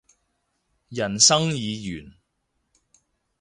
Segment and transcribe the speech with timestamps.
[0.89, 2.15] 人生已完